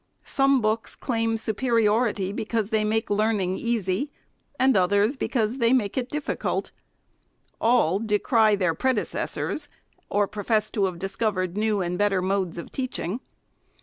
[0.23, 4.11] Some books claim superiority, because they make learning easy,
[4.57, 6.71] and others because they make it difficult.
[7.59, 9.69] All decry their predecessors,
[10.09, 13.19] or profess to have discovered new and better modes of teaching.